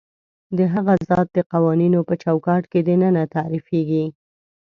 د 0.57 0.59
هغه 0.73 0.93
ذات 1.07 1.27
د 1.33 1.39
قوانینو 1.51 1.99
په 2.07 2.13
چوکاټ 2.23 2.63
کې 2.71 2.79
دننه 2.87 3.23
تعریفېږي. 3.35 4.05